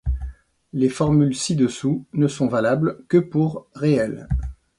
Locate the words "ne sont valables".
2.13-3.05